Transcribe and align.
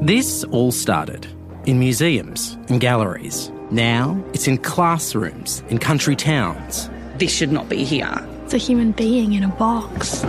This 0.00 0.44
all 0.44 0.70
started 0.70 1.26
in 1.66 1.80
museums 1.80 2.56
and 2.68 2.80
galleries. 2.80 3.50
Now 3.72 4.24
it's 4.32 4.46
in 4.46 4.56
classrooms, 4.58 5.64
in 5.70 5.78
country 5.78 6.14
towns. 6.14 6.88
This 7.16 7.34
should 7.34 7.50
not 7.50 7.68
be 7.68 7.82
here. 7.82 8.14
It's 8.44 8.54
a 8.54 8.58
human 8.58 8.92
being 8.92 9.32
in 9.32 9.42
a 9.42 9.48
box. 9.48 10.20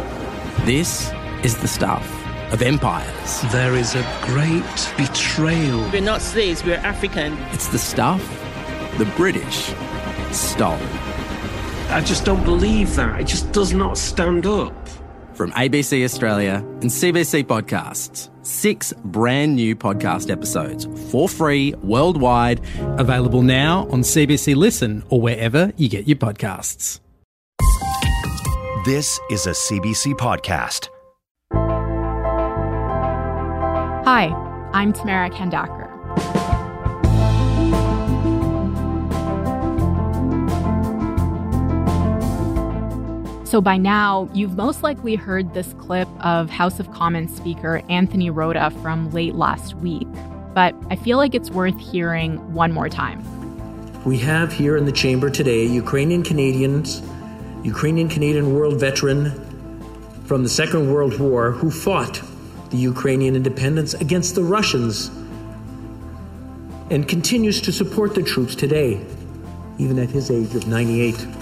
This 0.66 1.12
is 1.44 1.56
the 1.58 1.68
stuff 1.68 2.04
of 2.52 2.64
empires. 2.64 3.42
There 3.52 3.76
is 3.76 3.94
a 3.94 4.02
great 4.24 4.64
betrayal. 4.98 5.88
We're 5.92 6.02
not 6.02 6.24
slaves, 6.24 6.64
we're 6.66 6.78
African. 6.78 7.38
It's 7.52 7.68
the 7.68 7.78
stuff 7.78 8.24
the 8.98 9.06
British 9.16 9.72
stole. 10.32 10.80
I 11.90 12.02
just 12.04 12.26
don't 12.26 12.44
believe 12.44 12.96
that. 12.96 13.22
It 13.22 13.28
just 13.28 13.52
does 13.52 13.74
not 13.74 14.00
stand 14.00 14.48
up. 14.48 14.74
From 15.40 15.52
ABC 15.52 16.04
Australia 16.04 16.56
and 16.82 16.92
CBC 16.92 17.46
Podcasts, 17.46 18.30
six 18.46 18.92
brand 19.06 19.56
new 19.56 19.74
podcast 19.74 20.30
episodes 20.30 20.86
for 21.10 21.30
free 21.30 21.74
worldwide, 21.76 22.60
available 23.00 23.42
now 23.42 23.88
on 23.90 24.02
CBC 24.02 24.54
Listen 24.54 25.02
or 25.08 25.22
wherever 25.22 25.72
you 25.78 25.88
get 25.88 26.10
your 26.10 26.18
podcasts. 26.18 27.00
This 28.84 29.18
is 29.32 29.48
a 29.48 29.52
CBC 29.52 30.16
podcast. 30.16 30.90
Hi, 34.04 34.26
I'm 34.74 34.92
Tamara 34.92 35.30
Khandaker. 35.30 35.79
So, 43.50 43.62
by 43.62 43.78
now, 43.78 44.30
you've 44.32 44.56
most 44.56 44.84
likely 44.84 45.16
heard 45.16 45.56
this 45.56 45.74
clip 45.80 46.08
of 46.24 46.52
House 46.52 46.80
of 46.80 46.92
Commons 46.92 47.36
Speaker 47.36 47.82
Anthony 47.90 48.30
Rota 48.30 48.70
from 48.84 49.10
late 49.10 49.34
last 49.34 49.74
week, 49.78 50.08
but 50.54 50.76
I 50.92 50.96
feel 50.96 51.18
like 51.18 51.34
it's 51.34 51.50
worth 51.50 51.80
hearing 51.80 52.54
one 52.54 52.72
more 52.72 52.90
time. 52.90 53.24
We 54.06 54.20
have 54.20 54.54
here 54.54 54.78
in 54.78 54.86
the 54.86 54.92
chamber 54.92 55.32
today 55.32 55.66
Ukrainian 55.66 56.22
Canadians, 56.22 57.02
Ukrainian 57.64 58.08
Canadian 58.08 58.54
world 58.54 58.80
veteran 58.80 59.32
from 60.26 60.44
the 60.44 60.50
Second 60.50 60.94
World 60.94 61.20
War 61.20 61.50
who 61.50 61.72
fought 61.72 62.22
the 62.70 62.78
Ukrainian 62.78 63.36
independence 63.36 63.96
against 63.96 64.36
the 64.36 64.44
Russians 64.44 65.08
and 66.92 67.08
continues 67.08 67.62
to 67.62 67.72
support 67.72 68.14
the 68.14 68.22
troops 68.22 68.54
today, 68.54 69.04
even 69.80 69.98
at 69.98 70.10
his 70.10 70.30
age 70.30 70.54
of 70.54 70.68
98. 70.68 71.39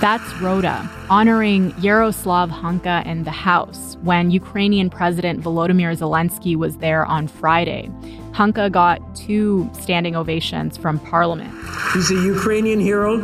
That's 0.00 0.32
Rota, 0.40 0.88
honoring 1.10 1.74
Yaroslav 1.78 2.48
Hunka 2.48 3.04
in 3.04 3.24
the 3.24 3.30
House 3.30 3.98
when 4.00 4.30
Ukrainian 4.30 4.88
President 4.88 5.42
Volodymyr 5.42 5.94
Zelensky 5.94 6.56
was 6.56 6.78
there 6.78 7.04
on 7.04 7.28
Friday. 7.28 7.90
Hunka 8.32 8.72
got 8.72 8.98
two 9.14 9.70
standing 9.78 10.16
ovations 10.16 10.78
from 10.78 10.98
Parliament. 11.00 11.52
He's 11.92 12.10
a 12.10 12.14
Ukrainian 12.14 12.80
hero, 12.80 13.18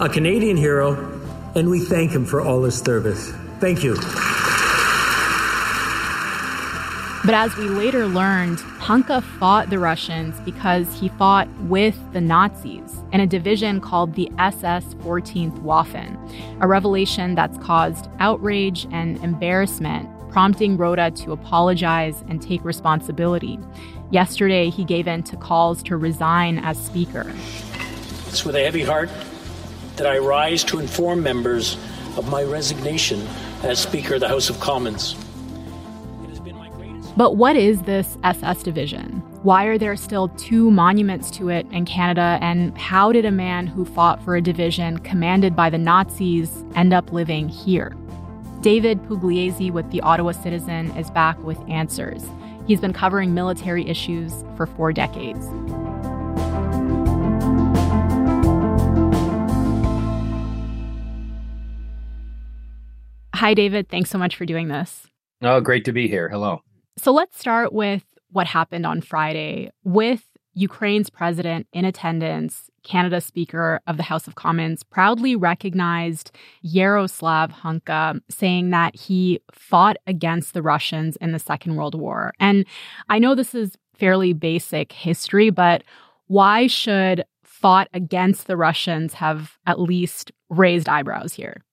a 0.00 0.08
Canadian 0.08 0.56
hero, 0.56 0.94
and 1.54 1.68
we 1.68 1.80
thank 1.80 2.12
him 2.12 2.24
for 2.24 2.40
all 2.40 2.62
his 2.62 2.78
service. 2.78 3.30
Thank 3.60 3.84
you. 3.84 3.96
But 7.26 7.34
as 7.34 7.56
we 7.56 7.68
later 7.68 8.06
learned, 8.06 8.58
Hunka 8.78 9.20
fought 9.20 9.68
the 9.68 9.80
Russians 9.80 10.38
because 10.44 10.96
he 11.00 11.08
fought 11.08 11.48
with 11.62 11.98
the 12.12 12.20
Nazis 12.20 13.02
in 13.10 13.18
a 13.18 13.26
division 13.26 13.80
called 13.80 14.14
the 14.14 14.30
SS 14.38 14.94
14th 14.94 15.60
Waffen, 15.60 16.16
a 16.60 16.68
revelation 16.68 17.34
that's 17.34 17.58
caused 17.58 18.08
outrage 18.20 18.86
and 18.92 19.16
embarrassment, 19.24 20.08
prompting 20.30 20.76
Rota 20.76 21.10
to 21.16 21.32
apologize 21.32 22.22
and 22.28 22.40
take 22.40 22.64
responsibility. 22.64 23.58
Yesterday, 24.12 24.70
he 24.70 24.84
gave 24.84 25.08
in 25.08 25.24
to 25.24 25.36
calls 25.36 25.82
to 25.82 25.96
resign 25.96 26.58
as 26.58 26.80
Speaker. 26.80 27.28
It's 28.28 28.44
with 28.44 28.54
a 28.54 28.62
heavy 28.62 28.84
heart 28.84 29.10
that 29.96 30.06
I 30.06 30.18
rise 30.18 30.62
to 30.62 30.78
inform 30.78 31.24
members 31.24 31.76
of 32.16 32.30
my 32.30 32.44
resignation 32.44 33.26
as 33.64 33.80
Speaker 33.80 34.14
of 34.14 34.20
the 34.20 34.28
House 34.28 34.48
of 34.48 34.60
Commons. 34.60 35.16
But 37.16 37.36
what 37.36 37.56
is 37.56 37.80
this 37.82 38.18
SS 38.24 38.62
division? 38.62 39.22
Why 39.42 39.64
are 39.64 39.78
there 39.78 39.96
still 39.96 40.28
two 40.36 40.70
monuments 40.70 41.30
to 41.32 41.48
it 41.48 41.66
in 41.72 41.86
Canada? 41.86 42.38
And 42.42 42.76
how 42.76 43.10
did 43.10 43.24
a 43.24 43.30
man 43.30 43.66
who 43.66 43.86
fought 43.86 44.22
for 44.22 44.36
a 44.36 44.42
division 44.42 44.98
commanded 44.98 45.56
by 45.56 45.70
the 45.70 45.78
Nazis 45.78 46.62
end 46.74 46.92
up 46.92 47.12
living 47.12 47.48
here? 47.48 47.96
David 48.60 49.02
Pugliese 49.04 49.70
with 49.70 49.90
the 49.90 50.02
Ottawa 50.02 50.32
Citizen 50.32 50.90
is 50.90 51.10
back 51.10 51.42
with 51.42 51.58
answers. 51.70 52.22
He's 52.66 52.80
been 52.80 52.92
covering 52.92 53.32
military 53.32 53.88
issues 53.88 54.44
for 54.54 54.66
four 54.66 54.92
decades. 54.92 55.46
Hi, 63.34 63.54
David. 63.54 63.88
Thanks 63.88 64.10
so 64.10 64.18
much 64.18 64.36
for 64.36 64.44
doing 64.44 64.68
this. 64.68 65.06
Oh, 65.40 65.60
great 65.60 65.86
to 65.86 65.92
be 65.92 66.08
here. 66.08 66.28
Hello. 66.28 66.60
So 66.98 67.12
let's 67.12 67.38
start 67.38 67.72
with 67.72 68.04
what 68.30 68.46
happened 68.46 68.86
on 68.86 69.00
Friday 69.00 69.70
with 69.84 70.24
Ukraine's 70.54 71.10
president 71.10 71.66
in 71.72 71.84
attendance. 71.84 72.70
Canada 72.82 73.20
Speaker 73.20 73.80
of 73.86 73.96
the 73.96 74.04
House 74.04 74.26
of 74.26 74.36
Commons 74.36 74.82
proudly 74.82 75.34
recognized 75.34 76.30
Yaroslav 76.62 77.50
Hunka, 77.50 78.20
saying 78.30 78.70
that 78.70 78.94
he 78.94 79.40
fought 79.52 79.96
against 80.06 80.54
the 80.54 80.62
Russians 80.62 81.16
in 81.16 81.32
the 81.32 81.38
Second 81.38 81.74
World 81.74 81.94
War. 81.94 82.32
And 82.38 82.64
I 83.08 83.18
know 83.18 83.34
this 83.34 83.54
is 83.54 83.76
fairly 83.94 84.32
basic 84.32 84.92
history, 84.92 85.50
but 85.50 85.82
why 86.28 86.68
should 86.68 87.24
fought 87.42 87.88
against 87.92 88.46
the 88.46 88.56
Russians 88.56 89.14
have 89.14 89.58
at 89.66 89.80
least 89.80 90.30
raised 90.48 90.88
eyebrows 90.88 91.34
here? 91.34 91.64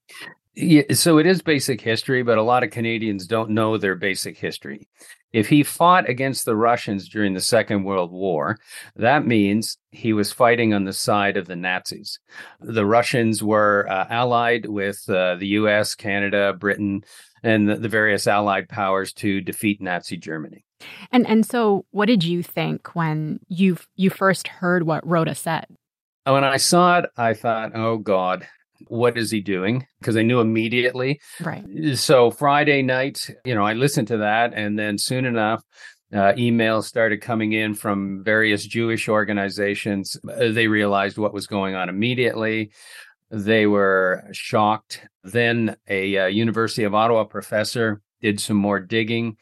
Yeah, 0.55 0.83
so 0.93 1.17
it 1.17 1.25
is 1.25 1.41
basic 1.41 1.81
history, 1.81 2.21
but 2.21 2.37
a 2.37 2.43
lot 2.43 2.63
of 2.63 2.69
Canadians 2.69 3.25
don't 3.25 3.49
know 3.49 3.77
their 3.77 3.95
basic 3.95 4.37
history. 4.37 4.87
If 5.31 5.49
he 5.49 5.63
fought 5.63 6.07
against 6.07 6.45
the 6.45 6.55
Russians 6.55 7.09
during 7.09 7.33
the 7.33 7.41
Second 7.41 7.85
World 7.85 8.11
War, 8.11 8.59
that 8.95 9.25
means 9.25 9.79
he 9.91 10.13
was 10.13 10.31
fighting 10.31 10.75
on 10.75 10.83
the 10.83 10.93
side 10.93 11.37
of 11.37 11.47
the 11.47 11.55
Nazis. 11.55 12.19
The 12.61 12.85
Russians 12.85 13.41
were 13.41 13.87
uh, 13.89 14.05
allied 14.11 14.67
with 14.67 15.03
uh, 15.09 15.35
the 15.35 15.47
US, 15.47 15.95
Canada, 15.95 16.53
Britain, 16.53 17.03
and 17.41 17.67
the, 17.67 17.75
the 17.77 17.89
various 17.89 18.27
allied 18.27 18.69
powers 18.69 19.11
to 19.13 19.41
defeat 19.41 19.81
Nazi 19.81 20.17
Germany. 20.17 20.63
And 21.11 21.25
and 21.25 21.45
so 21.45 21.85
what 21.91 22.05
did 22.05 22.23
you 22.23 22.43
think 22.43 22.93
when 22.95 23.39
you 23.47 23.77
you 23.95 24.09
first 24.11 24.47
heard 24.47 24.83
what 24.83 25.07
Rota 25.07 25.33
said? 25.33 25.65
When 26.25 26.43
I 26.43 26.57
saw 26.57 26.99
it, 26.99 27.05
I 27.17 27.33
thought, 27.33 27.71
"Oh 27.73 27.97
God, 27.97 28.47
what 28.87 29.17
is 29.17 29.31
he 29.31 29.41
doing? 29.41 29.85
Because 29.99 30.17
I 30.17 30.21
knew 30.21 30.39
immediately. 30.39 31.19
Right. 31.41 31.63
So 31.95 32.31
Friday 32.31 32.81
night, 32.81 33.29
you 33.45 33.55
know, 33.55 33.63
I 33.63 33.73
listened 33.73 34.07
to 34.09 34.17
that, 34.17 34.53
and 34.53 34.77
then 34.77 34.97
soon 34.97 35.25
enough, 35.25 35.63
uh, 36.13 36.33
emails 36.33 36.83
started 36.83 37.21
coming 37.21 37.53
in 37.53 37.73
from 37.73 38.23
various 38.23 38.65
Jewish 38.65 39.09
organizations. 39.09 40.17
Uh, 40.27 40.51
they 40.51 40.67
realized 40.67 41.17
what 41.17 41.33
was 41.33 41.47
going 41.47 41.73
on 41.75 41.89
immediately. 41.89 42.71
They 43.31 43.65
were 43.65 44.23
shocked. 44.31 45.07
Then 45.23 45.75
a 45.87 46.17
uh, 46.17 46.25
University 46.27 46.83
of 46.83 46.93
Ottawa 46.93 47.23
professor 47.23 48.01
did 48.21 48.39
some 48.39 48.57
more 48.57 48.79
digging 48.79 49.37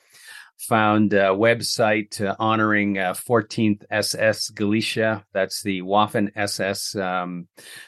found 0.62 1.14
a 1.14 1.30
website 1.30 2.24
uh, 2.26 2.36
honoring 2.40 2.98
uh, 2.98 3.14
14th 3.14 3.84
SS 3.90 4.50
Galicia. 4.50 5.26
That's 5.34 5.64
the 5.64 5.82
Waffen 5.82 6.32
SS 6.36 6.96
um, 6.96 7.48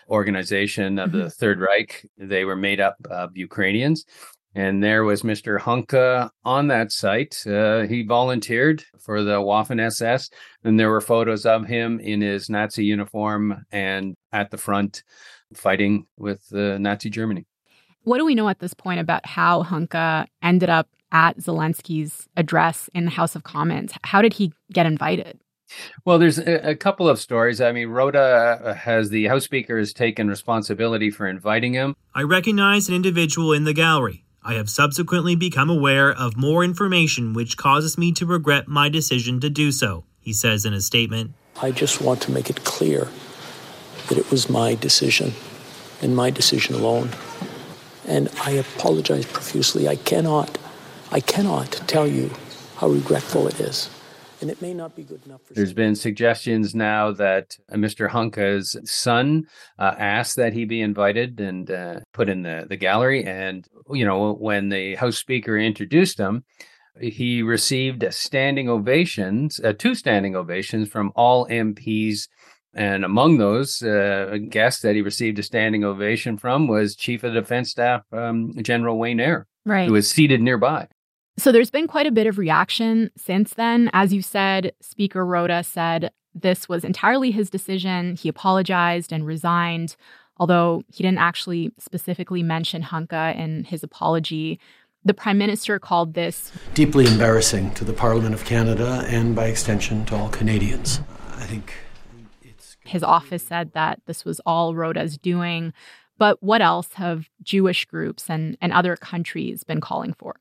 organization 0.10 1.00
of 1.00 1.10
mm-hmm. 1.10 1.20
the 1.20 1.30
Third 1.30 1.60
Reich. 1.60 2.06
They 2.18 2.46
were 2.46 2.56
made 2.56 2.80
up 2.80 2.96
of 3.10 3.38
Ukrainians. 3.38 4.06
And 4.56 4.84
there 4.84 5.04
was 5.04 5.24
Mr. 5.24 5.60
Hunka 5.60 6.30
on 6.46 6.68
that 6.68 6.92
site. 6.92 7.42
Uh, 7.48 7.82
he 7.82 8.04
volunteered 8.04 8.84
for 9.00 9.24
the 9.24 9.38
Waffen 9.38 9.80
SS, 9.80 10.30
and 10.64 10.80
there 10.80 10.92
were 10.92 11.02
photos 11.02 11.46
of 11.48 11.66
him 11.66 12.00
in 12.00 12.22
his 12.22 12.50
Nazi 12.50 12.86
uniform 12.86 13.66
and 13.72 14.16
at 14.32 14.52
the 14.52 14.58
front 14.58 15.04
fighting 15.56 16.06
with 16.18 16.46
uh, 16.54 16.78
Nazi 16.78 17.10
Germany. 17.10 17.46
What 18.04 18.20
do 18.20 18.26
we 18.26 18.36
know 18.36 18.50
at 18.50 18.60
this 18.60 18.74
point 18.74 19.00
about 19.00 19.26
how 19.26 19.64
Hunka 19.64 20.28
ended 20.44 20.70
up 20.70 20.88
at 21.14 21.38
Zelensky's 21.38 22.28
address 22.36 22.90
in 22.94 23.06
the 23.06 23.12
House 23.12 23.36
of 23.36 23.44
Commons? 23.44 23.94
How 24.04 24.22
did 24.22 24.34
he 24.34 24.52
get 24.74 24.86
invited? 24.86 25.40
Well, 26.06 26.20
there's 26.20 26.40
a, 26.40 26.72
a, 26.72 26.76
couple 26.76 27.08
of 27.08 27.20
stories. 27.20 27.62
I 27.62 27.72
mean, 27.72 27.88
Rota 27.88 28.20
uh, 28.20 28.74
has 28.74 29.10
the 29.10 29.26
House 29.26 29.46
Speaker 29.46 29.78
has 29.78 29.94
taken 29.94 30.28
responsibility 30.28 31.10
for 31.10 31.28
inviting 31.28 31.74
him. 31.74 31.96
I 32.14 32.24
recognize 32.24 32.90
an 32.90 32.96
individual 32.96 33.54
in 33.54 33.64
the 33.64 33.74
gallery. 33.74 34.26
I 34.44 34.56
have 34.56 34.70
subsequently 34.70 35.36
become 35.36 35.70
aware 35.70 36.12
of 36.12 36.36
more 36.36 36.64
information 36.64 37.34
which 37.34 37.56
causes 37.56 37.98
me 37.98 38.12
to 38.14 38.26
regret 38.26 38.68
my 38.68 38.90
decision 38.90 39.40
to 39.40 39.50
do 39.50 39.72
so, 39.72 40.04
he 40.20 40.34
says 40.34 40.66
in 40.66 40.74
a 40.74 40.82
statement. 40.82 41.32
I 41.62 41.72
just 41.72 42.02
want 42.02 42.22
to 42.24 42.32
make 42.32 42.50
it 42.50 42.66
clear 42.66 43.08
that 44.10 44.18
it 44.18 44.30
was 44.30 44.50
my 44.50 44.76
decision 44.76 45.34
and 46.02 46.16
my 46.16 46.30
decision 46.30 46.76
alone. 46.76 47.12
And 48.06 48.30
I 48.44 48.52
apologize 48.52 49.26
profusely. 49.26 49.88
I 49.88 49.96
cannot 49.96 50.58
I 51.14 51.20
cannot 51.20 51.72
tell 51.86 52.08
you 52.08 52.32
how 52.78 52.88
regretful 52.88 53.48
it 53.48 53.60
is. 53.60 53.88
And 54.42 54.50
it 54.50 54.64
may 54.64 54.74
not 54.74 54.96
be 54.96 55.04
good 55.04 55.24
enough 55.28 55.44
for 55.44 55.54
There's 55.54 55.70
some 55.70 55.76
been 55.76 55.96
suggestions 55.96 56.74
now 56.74 57.12
that 57.12 57.56
uh, 57.72 57.76
Mr. 57.76 58.10
Hunka's 58.10 58.76
son 58.84 59.46
uh, 59.78 59.94
asked 59.98 60.38
that 60.38 60.54
he 60.54 60.66
be 60.66 60.82
invited 60.82 61.40
and 61.40 61.70
uh, 61.70 62.00
put 62.14 62.30
in 62.30 62.42
the, 62.42 62.66
the 62.68 62.76
gallery. 62.76 63.24
And, 63.24 63.68
you 63.92 64.04
know, 64.04 64.34
when 64.34 64.70
the 64.70 64.96
House 64.96 65.18
Speaker 65.20 65.56
introduced 65.56 66.20
him, 66.20 66.46
he 67.00 67.44
received 67.44 68.04
standing 68.12 68.68
ovations, 68.68 69.60
uh, 69.64 69.74
two 69.78 69.94
standing 69.94 70.36
ovations 70.36 70.90
from 70.90 71.12
all 71.16 71.48
MPs. 71.48 72.28
And 72.74 73.06
among 73.06 73.38
those 73.38 73.84
uh, 73.84 74.40
guests 74.50 74.82
that 74.82 74.96
he 74.96 75.04
received 75.04 75.38
a 75.38 75.44
standing 75.44 75.84
ovation 75.84 76.38
from 76.38 76.68
was 76.68 76.96
Chief 76.96 77.24
of 77.24 77.34
Defense 77.34 77.70
Staff 77.70 78.02
um, 78.12 78.52
General 78.64 78.98
Wayne 78.98 79.20
Eyre, 79.20 79.46
Right. 79.64 79.88
who 79.88 79.94
was 79.94 80.10
seated 80.10 80.42
nearby. 80.42 80.88
So 81.38 81.52
there's 81.52 81.72
been 81.72 81.88
quite 81.88 82.06
a 82.06 82.12
bit 82.12 82.28
of 82.28 82.38
reaction 82.38 83.10
since 83.18 83.56
then. 83.56 83.90
As 83.94 84.14
you 84.14 84.22
said, 84.22 84.74
Speaker 84.82 85.26
Rota 85.26 85.64
said 85.64 86.12
this 86.36 86.70
was 86.70 86.84
entirely 86.84 87.32
his 87.32 87.50
decision. 87.50 88.16
He 88.16 88.30
apologized 88.30 89.12
and 89.12 89.26
resigned, 89.26 89.96
although 90.38 90.84
he 90.88 91.04
didn't 91.04 91.20
actually 91.20 91.72
specifically 91.80 92.44
mention 92.44 92.84
Hunka 92.84 93.36
in 93.36 93.64
his 93.64 93.84
apology. 93.84 94.60
The 95.06 95.14
Prime 95.14 95.38
Minister 95.38 95.80
called 95.80 96.14
this 96.14 96.52
deeply 96.74 97.08
embarrassing 97.08 97.74
to 97.74 97.84
the 97.84 97.94
Parliament 97.94 98.34
of 98.36 98.46
Canada 98.46 99.04
and 99.08 99.36
by 99.36 99.48
extension 99.48 100.06
to 100.06 100.16
all 100.16 100.30
Canadians. 100.30 101.02
I 101.36 101.46
think 101.46 101.74
his 102.86 103.04
office 103.04 103.44
said 103.44 103.74
that 103.74 104.00
this 104.06 104.24
was 104.24 104.40
all 104.46 104.76
Rota's 104.76 105.18
doing. 105.18 105.74
But 106.18 106.42
what 106.44 106.62
else 106.62 106.94
have 106.94 107.28
Jewish 107.42 107.86
groups 107.86 108.30
and, 108.30 108.58
and 108.62 108.72
other 108.72 108.96
countries 108.96 109.64
been 109.64 109.82
calling 109.82 110.14
for? 110.14 110.36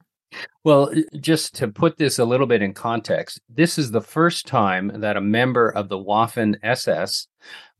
Well, 0.64 0.92
just 1.20 1.54
to 1.56 1.68
put 1.68 1.96
this 1.98 2.18
a 2.18 2.24
little 2.24 2.46
bit 2.46 2.62
in 2.62 2.72
context, 2.74 3.40
this 3.48 3.78
is 3.78 3.90
the 3.90 4.00
first 4.00 4.46
time 4.46 4.92
that 5.00 5.16
a 5.16 5.20
member 5.20 5.68
of 5.68 5.88
the 5.88 5.98
Waffen 5.98 6.56
SS 6.62 7.26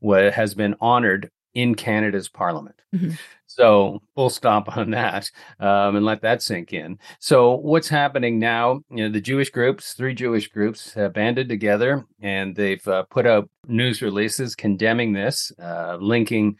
has 0.03 0.53
been 0.53 0.75
honored 0.81 1.29
in 1.53 1.75
Canada's 1.75 2.29
parliament. 2.29 2.75
Mhm. 2.93 3.17
So 3.45 4.01
full 4.15 4.31
stop 4.31 4.75
on 4.75 4.89
that 4.91 5.29
um, 5.59 5.95
and 5.95 6.05
let 6.05 6.21
that 6.21 6.41
sink 6.41 6.73
in. 6.73 6.97
So 7.19 7.53
what's 7.53 7.87
happening 7.87 8.39
now? 8.39 8.81
You 8.89 9.03
know, 9.05 9.09
the 9.09 9.21
Jewish 9.21 9.51
groups, 9.51 9.93
three 9.93 10.15
Jewish 10.15 10.47
groups, 10.47 10.93
have 10.93 11.13
banded 11.13 11.49
together 11.49 12.05
and 12.21 12.55
they've 12.55 12.85
uh, 12.87 13.03
put 13.03 13.27
out 13.27 13.49
news 13.67 14.01
releases 14.01 14.55
condemning 14.55 15.13
this, 15.13 15.51
uh, 15.61 15.97
linking, 16.01 16.57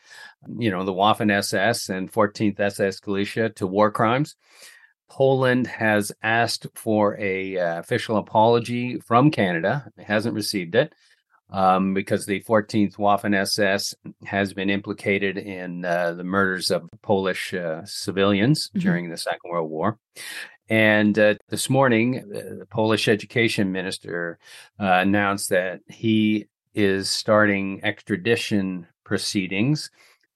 you 0.60 0.69
know, 0.69 0.86
the 0.86 0.94
Waffen 0.94 1.31
SS 1.31 1.90
and 1.90 2.12
14th 2.12 2.60
SS 2.60 3.00
Galicia 3.00 3.50
to 3.50 3.66
war 3.66 3.90
crimes. 3.90 4.36
Poland 5.10 5.68
has 5.68 6.12
asked 6.24 6.68
for 6.76 7.18
a 7.20 7.58
uh, 7.58 7.80
official 7.80 8.18
apology 8.18 9.00
from 9.00 9.32
Canada. 9.32 9.88
It 9.98 10.06
hasn't 10.06 10.36
received 10.36 10.76
it 10.76 10.94
um, 11.52 11.94
because 11.94 12.26
the 12.26 12.42
14th 12.42 12.96
Waffen 12.98 13.36
SS 13.36 13.94
has 14.26 14.54
been 14.54 14.70
implicated 14.70 15.38
in 15.38 15.86
uh, 15.86 16.14
the 16.14 16.24
murders 16.24 16.72
of 16.72 16.90
Polish 17.02 17.54
uh, 17.54 17.82
civilians 17.86 18.70
Mhm. 18.76 18.82
during 18.82 19.10
the 19.10 19.18
Second 19.18 19.52
World 19.52 19.70
War. 19.70 20.00
And 20.70 21.20
uh, 21.20 21.36
this 21.50 21.70
morning, 21.70 22.20
uh, 22.20 22.60
the 22.60 22.68
Polish 22.70 23.08
education 23.08 23.72
minister 23.72 24.40
uh, 24.80 24.86
announced 24.86 25.50
that 25.50 25.82
he 25.88 26.48
is 26.74 27.10
starting 27.10 27.82
extradition 27.84 28.88
proceedings 29.04 29.92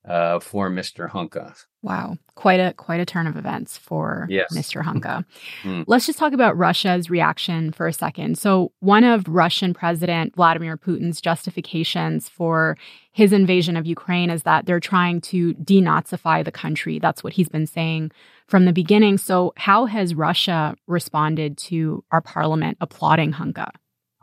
uh, 0.07 0.39
for 0.39 0.69
Mr. 0.69 1.09
Hunka. 1.09 1.55
Wow, 1.87 2.17
quite 2.35 2.59
a 2.59 2.73
quite 2.73 2.99
a 2.99 3.05
turn 3.05 3.27
of 3.27 3.37
events 3.37 3.77
for 3.77 4.27
Yes. 4.29 4.53
Mr. 4.53 4.83
Hunka. 4.83 5.23
Mm. 5.63 5.85
Let's 5.87 6.05
just 6.05 6.19
talk 6.19 6.33
about 6.33 6.57
Russia's 6.57 7.09
reaction 7.09 7.71
for 7.71 7.87
a 7.87 7.93
second. 7.93 8.37
So, 8.37 8.73
one 8.81 9.05
of 9.05 9.25
Russian 9.29 9.73
President 9.73 10.35
Vladimir 10.35 10.75
Putin's 10.75 11.21
justifications 11.21 12.27
for 12.27 12.77
his 13.13 13.31
invasion 13.31 13.77
of 13.77 13.85
Ukraine 13.85 14.29
is 14.29 14.43
that 14.43 14.65
they're 14.65 14.81
trying 14.81 15.21
to 15.21 15.53
denazify 15.53 16.43
the 16.43 16.51
country. 16.51 16.99
That's 16.99 17.23
what 17.23 17.31
he's 17.31 17.47
been 17.47 17.65
saying 17.67 18.11
from 18.47 18.65
the 18.65 18.73
beginning. 18.73 19.17
So, 19.17 19.53
how 19.55 19.85
has 19.85 20.13
Russia 20.13 20.75
responded 20.87 21.57
to 21.69 22.03
our 22.11 22.19
parliament 22.19 22.77
applauding 22.81 23.31
Hunka? 23.31 23.69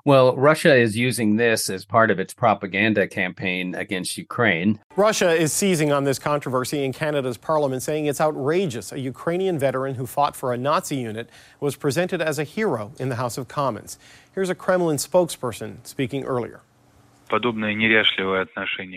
Well, 0.06 0.36
Russia 0.36 0.74
is 0.74 0.98
using 0.98 1.36
this 1.36 1.70
as 1.70 1.86
part 1.86 2.10
of 2.10 2.20
its 2.20 2.34
propaganda 2.34 3.08
campaign 3.08 3.74
against 3.74 4.18
Ukraine. 4.18 4.78
Russia 4.96 5.30
is 5.30 5.50
seizing 5.50 5.92
on 5.92 6.04
this 6.04 6.18
controversy 6.18 6.84
in 6.84 6.92
Canada's 6.92 7.38
parliament, 7.38 7.82
saying 7.82 8.04
it's 8.04 8.20
outrageous. 8.20 8.92
A 8.92 9.00
Ukrainian 9.00 9.58
veteran 9.58 9.94
who 9.94 10.04
fought 10.04 10.36
for 10.36 10.52
a 10.52 10.58
Nazi 10.58 10.96
unit 10.96 11.30
was 11.58 11.74
presented 11.76 12.20
as 12.20 12.38
a 12.38 12.44
hero 12.44 12.92
in 12.98 13.08
the 13.08 13.16
House 13.16 13.38
of 13.38 13.48
Commons. 13.48 13.98
Here's 14.34 14.50
a 14.50 14.54
Kremlin 14.54 14.98
spokesperson 14.98 15.78
speaking 15.86 16.24
earlier. 16.24 16.60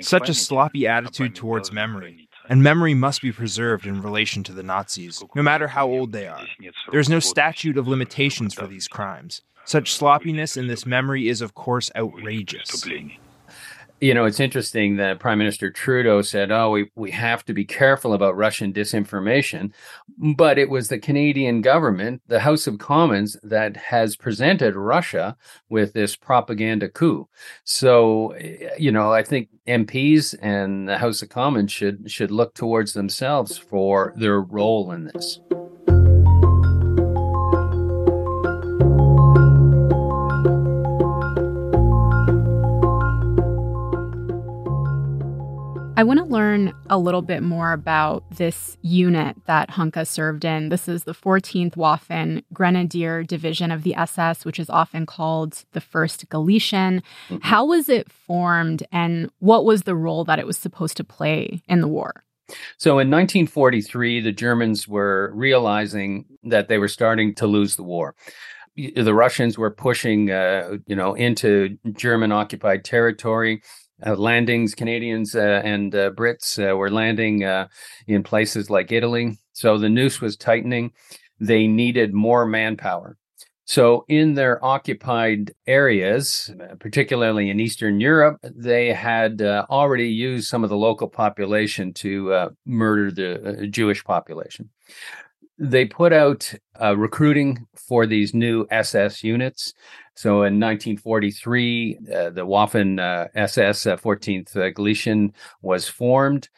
Such 0.02 0.28
a 0.28 0.34
sloppy 0.34 0.88
attitude 0.88 1.36
towards 1.36 1.72
memory. 1.72 2.28
And 2.50 2.62
memory 2.62 2.94
must 2.94 3.22
be 3.22 3.32
preserved 3.32 3.86
in 3.86 4.02
relation 4.02 4.44
to 4.44 4.52
the 4.52 4.64
Nazis, 4.64 5.24
no 5.36 5.42
matter 5.42 5.70
how 5.70 5.88
old 5.88 6.12
they 6.12 6.28
are. 6.28 6.44
There's 6.92 7.08
no 7.08 7.20
statute 7.20 7.78
of 7.78 7.88
limitations 7.88 8.54
for 8.54 8.68
these 8.68 8.90
crimes. 8.90 9.42
Such 9.68 9.92
sloppiness 9.92 10.56
in 10.56 10.68
this 10.68 10.86
memory 10.86 11.28
is, 11.28 11.42
of 11.42 11.54
course, 11.54 11.92
outrageous. 11.94 12.88
You 14.00 14.14
know, 14.14 14.24
it's 14.24 14.40
interesting 14.40 14.96
that 14.96 15.20
Prime 15.20 15.40
Minister 15.40 15.70
Trudeau 15.70 16.22
said, 16.22 16.52
oh, 16.52 16.70
we, 16.70 16.90
we 16.96 17.12
have 17.12 17.44
to 17.46 17.54
be 17.54 17.66
careful 17.66 18.14
about 18.14 18.38
Russian 18.38 18.72
disinformation. 18.72 19.74
But 20.18 20.58
it 20.58 20.70
was 20.70 20.88
the 20.88 21.00
Canadian 21.00 21.60
government, 21.62 22.22
the 22.28 22.40
House 22.40 22.66
of 22.66 22.78
Commons, 22.78 23.36
that 23.44 23.76
has 23.76 24.16
presented 24.16 24.74
Russia 24.78 25.36
with 25.68 25.92
this 25.92 26.16
propaganda 26.16 26.88
coup. 26.88 27.28
So, 27.66 28.38
you 28.80 28.94
know, 28.94 29.12
I 29.12 29.22
think 29.22 29.50
MPs 29.68 30.34
and 30.42 30.88
the 30.88 31.00
House 31.00 31.22
of 31.22 31.28
Commons 31.28 31.74
should 31.74 32.10
should 32.10 32.32
look 32.32 32.54
towards 32.54 32.94
themselves 32.94 33.58
for 33.58 34.14
their 34.16 34.40
role 34.40 34.94
in 34.94 35.06
this. 35.06 35.42
I 45.98 46.04
want 46.04 46.20
to 46.20 46.26
learn 46.26 46.76
a 46.92 47.00
little 47.00 47.24
bit 47.24 47.42
more 47.42 47.74
about 47.74 48.24
this 48.30 48.78
unit 48.84 49.36
that 49.48 49.72
Hunka 49.72 50.06
served 50.06 50.46
in. 50.46 50.70
This 50.70 50.88
is 50.88 51.06
the 51.06 51.14
14th 51.16 51.74
Waffen 51.74 52.44
Grenadier 52.54 53.24
Division 53.24 53.72
of 53.72 53.82
the 53.82 53.96
SS, 53.96 54.46
which 54.46 54.60
is 54.60 54.70
often 54.70 55.08
called 55.08 55.66
the 55.72 55.82
1st 55.82 56.30
Galician. 56.30 57.02
How 57.42 57.66
was 57.66 57.90
it 57.90 58.12
formed 58.12 58.84
and 58.92 59.32
what 59.40 59.66
was 59.66 59.84
the 59.84 59.96
role 59.96 60.24
that 60.26 60.38
it 60.38 60.46
was 60.46 60.56
supposed 60.56 60.98
to 60.98 61.04
play 61.04 61.64
in 61.68 61.82
the 61.82 61.88
war? 61.88 62.24
So 62.78 63.00
in 63.00 63.10
1943, 63.10 64.22
the 64.22 64.32
Germans 64.32 64.88
were 64.88 65.32
realizing 65.34 66.26
that 66.44 66.68
they 66.68 66.78
were 66.78 66.88
starting 66.88 67.34
to 67.36 67.48
lose 67.48 67.76
the 67.76 67.82
war. 67.82 68.14
The 68.76 69.16
Russians 69.16 69.58
were 69.58 69.72
pushing, 69.72 70.30
uh, 70.30 70.78
you 70.86 70.96
know, 70.96 71.16
into 71.16 71.80
German 71.94 72.32
occupied 72.32 72.86
territory. 72.86 73.64
Uh, 74.06 74.16
landings, 74.16 74.76
Canadians 74.76 75.36
uh, 75.36 75.62
and 75.64 75.96
uh, 75.96 76.12
Brits 76.12 76.60
uh, 76.60 76.76
were 76.76 76.92
landing 76.92 77.44
uh, 77.44 77.68
in 78.06 78.22
places 78.22 78.70
like 78.70 78.92
Italy. 78.92 79.38
So 79.54 79.78
the 79.78 79.90
noose 79.90 80.22
was 80.22 80.38
tightening. 80.38 80.92
They 81.40 81.66
needed 81.68 82.14
more 82.14 82.46
manpower. 82.46 83.18
So, 83.70 84.06
in 84.08 84.36
their 84.36 84.64
occupied 84.64 85.52
areas, 85.68 86.50
particularly 86.80 87.50
in 87.50 87.60
Eastern 87.60 88.00
Europe, 88.00 88.40
they 88.42 88.94
had 88.94 89.42
uh, 89.42 89.66
already 89.70 90.08
used 90.08 90.48
some 90.48 90.64
of 90.64 90.70
the 90.70 90.78
local 90.78 91.10
population 91.10 91.92
to 91.96 92.52
murder 92.66 93.12
the 93.12 93.68
Jewish 93.68 94.06
population. 94.06 94.70
They 95.60 95.84
put 95.84 96.14
out 96.14 96.54
recruiting 96.80 97.68
for 97.76 98.06
these 98.06 98.34
new 98.34 98.66
SS 98.72 99.22
units. 99.22 99.74
So, 100.18 100.42
in 100.42 100.60
1943, 100.60 102.00
uh, 102.12 102.30
the 102.32 102.46
Waffen 102.46 103.00
uh, 103.00 103.28
SS 103.36 103.86
uh, 103.86 103.98
14th 103.98 104.58
uh, 104.58 104.72
Galician 104.72 105.32
was 105.62 105.88
formed. 105.88 106.50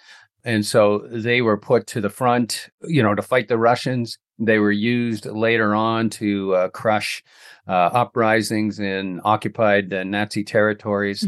And 0.45 0.65
so 0.65 0.99
they 1.11 1.41
were 1.41 1.57
put 1.57 1.85
to 1.87 2.01
the 2.01 2.09
front, 2.09 2.69
you 2.83 3.03
know, 3.03 3.13
to 3.13 3.21
fight 3.21 3.49
the 3.49 3.57
Russians. 3.57 4.17
They 4.37 4.59
were 4.59 4.71
used 4.71 5.25
later 5.25 5.75
on 5.75 6.09
to 6.11 6.55
uh, 6.55 6.69
crush 6.69 7.21
uh, 7.67 7.89
uprisings 7.91 8.79
in 8.79 9.19
occupied 9.25 9.93
uh, 9.93 10.05
Nazi 10.05 10.45
territories. 10.45 11.27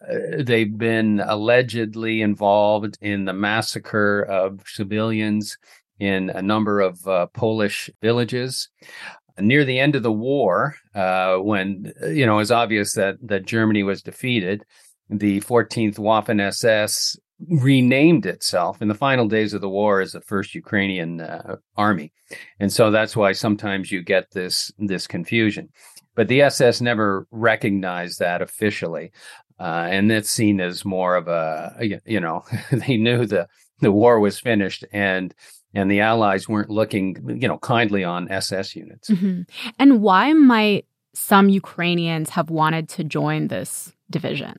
Uh, 0.00 0.42
they've 0.44 0.78
been 0.78 1.20
allegedly 1.26 2.22
involved 2.22 2.96
in 3.00 3.24
the 3.24 3.32
massacre 3.32 4.22
of 4.22 4.62
civilians 4.66 5.58
in 5.98 6.30
a 6.30 6.42
number 6.42 6.80
of 6.80 7.06
uh, 7.08 7.26
Polish 7.28 7.90
villages. 8.00 8.68
Near 9.38 9.64
the 9.64 9.80
end 9.80 9.96
of 9.96 10.02
the 10.02 10.12
war, 10.12 10.76
uh, 10.94 11.36
when 11.36 11.92
you 12.08 12.24
know 12.24 12.34
it 12.34 12.38
was 12.38 12.52
obvious 12.52 12.94
that 12.94 13.16
that 13.22 13.46
Germany 13.46 13.82
was 13.82 14.02
defeated, 14.02 14.64
the 15.10 15.40
14th 15.40 15.96
Waffen 15.96 16.40
SS 16.40 17.16
renamed 17.48 18.26
itself 18.26 18.80
in 18.80 18.88
the 18.88 18.94
final 18.94 19.26
days 19.28 19.54
of 19.54 19.60
the 19.60 19.68
war 19.68 20.00
as 20.00 20.12
the 20.12 20.20
first 20.20 20.54
Ukrainian 20.54 21.20
uh, 21.20 21.56
army. 21.76 22.12
And 22.60 22.72
so 22.72 22.90
that's 22.90 23.16
why 23.16 23.32
sometimes 23.32 23.90
you 23.90 24.02
get 24.02 24.30
this 24.30 24.72
this 24.78 25.06
confusion. 25.06 25.68
But 26.14 26.28
the 26.28 26.42
SS 26.42 26.80
never 26.80 27.26
recognized 27.30 28.20
that 28.20 28.40
officially. 28.40 29.12
Uh, 29.58 29.86
and 29.90 30.10
it's 30.10 30.30
seen 30.30 30.60
as 30.60 30.84
more 30.84 31.16
of 31.16 31.28
a, 31.28 32.00
you 32.04 32.20
know, 32.20 32.44
they 32.72 32.96
knew 32.96 33.26
the, 33.26 33.48
the 33.80 33.92
war 33.92 34.20
was 34.20 34.38
finished 34.38 34.84
and 34.92 35.34
and 35.74 35.90
the 35.90 36.00
Allies 36.00 36.48
weren't 36.48 36.70
looking, 36.70 37.38
you 37.40 37.48
know, 37.48 37.58
kindly 37.58 38.04
on 38.04 38.30
SS 38.30 38.76
units. 38.76 39.10
Mm-hmm. 39.10 39.42
And 39.78 40.00
why 40.00 40.32
might 40.32 40.86
some 41.14 41.48
Ukrainians 41.48 42.30
have 42.30 42.50
wanted 42.50 42.88
to 42.90 43.04
join 43.04 43.48
this 43.48 43.92
division? 44.10 44.58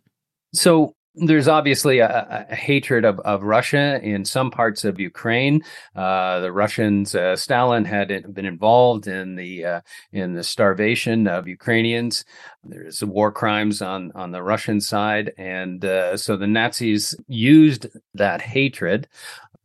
So 0.54 0.96
there's 1.16 1.48
obviously 1.48 2.00
a, 2.00 2.46
a, 2.50 2.56
hatred 2.56 3.06
of, 3.06 3.20
of 3.22 3.44
Russia 3.44 4.00
in 4.04 4.26
some 4.26 4.52
parts 4.52 4.84
of 4.84 5.00
Ukraine. 5.00 5.64
Uh, 5.96 6.42
the 6.42 6.52
Russians, 6.52 7.16
uh, 7.16 7.36
Stalin 7.36 7.86
had 7.86 8.34
been 8.34 8.46
involved 8.46 9.08
in 9.08 9.36
the 9.36 9.66
uh, 9.66 9.82
in 10.12 10.34
the 10.34 10.44
starvation 10.44 11.28
of 11.28 11.48
Ukrainians. 11.48 12.26
There's 12.64 13.04
war 13.04 13.32
crimes 13.32 13.82
on 13.82 14.12
on 14.14 14.32
the 14.32 14.44
Russian 14.44 14.82
side, 14.82 15.32
and 15.38 15.84
uh, 15.86 16.18
so 16.18 16.36
the 16.36 16.48
Nazis 16.48 17.16
used 17.28 17.88
that 18.14 18.42
hatred, 18.42 19.08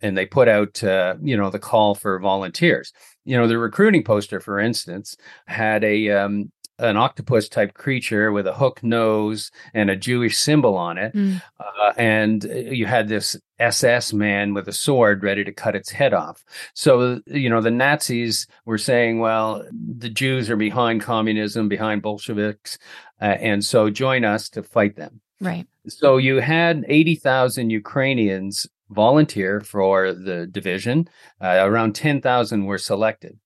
and 0.03 0.17
they 0.17 0.27
put 0.27 0.49
out 0.49 0.83
uh, 0.83 1.15
you 1.23 1.37
know 1.37 1.51
the 1.51 1.59
call 1.59 1.95
for 1.95 2.19
volunteers. 2.19 2.93
You 3.25 3.37
know, 3.37 3.47
the 3.47 3.59
recruiting 3.59 4.03
poster, 4.03 4.41
for 4.41 4.59
instance, 4.59 5.17
had 5.47 5.85
a 5.85 6.11
um, 6.11 6.51
an 6.81 6.97
octopus 6.97 7.49
type 7.49 7.75
creature 7.75 8.33
with 8.33 8.47
a 8.47 8.55
hook 8.55 8.83
nose 8.83 9.51
and 9.75 9.91
a 9.91 9.97
Jewish 9.97 10.39
symbol 10.39 10.77
on 10.77 10.99
it. 10.99 11.15
Mm. 11.15 11.43
Uh, 11.59 11.93
and 11.97 12.45
you 12.45 12.87
had 12.87 13.09
this 13.09 13.37
SS 13.59 14.13
man 14.13 14.55
with 14.55 14.67
a 14.67 14.73
sword 14.73 15.23
ready 15.23 15.45
to 15.45 15.53
cut 15.53 15.77
its 15.77 15.91
head 15.91 16.15
off. 16.15 16.43
So, 16.75 17.21
you 17.27 17.51
know, 17.51 17.61
the 17.61 17.71
Nazis 17.71 18.47
were 18.65 18.79
saying, 18.79 19.21
well, 19.21 19.65
the 19.73 20.09
Jews 20.09 20.49
are 20.51 20.57
behind 20.57 21.03
communism, 21.03 21.69
behind 21.69 22.03
Bolsheviks. 22.03 22.79
Uh, 23.21 23.37
and 23.41 23.65
so 23.65 23.91
join 23.91 24.25
us 24.25 24.49
to 24.51 24.63
fight 24.63 24.97
them. 24.97 25.21
Right. 25.41 25.67
So 25.87 26.17
you 26.17 26.37
had 26.37 26.85
80,000 26.89 27.71
Ukrainians 27.71 28.67
volunteer 28.91 29.61
for 29.61 30.13
the 30.13 30.47
division. 30.47 31.09
Uh, 31.41 31.61
around 31.61 31.95
10,000 31.95 32.65
were 32.65 32.79
selected. 32.79 33.39